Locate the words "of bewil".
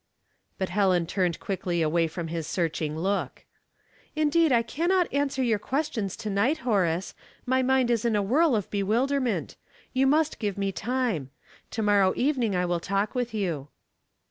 8.55-9.05